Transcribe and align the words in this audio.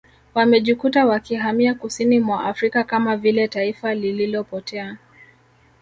Wamejikuta 0.33 1.05
wakihamia 1.05 1.73
kusini 1.75 2.19
mwa 2.19 2.45
Afrika 2.45 2.83
Kama 2.83 3.17
vile 3.17 3.47
taifa 3.47 3.93
lililopotea 3.95 4.97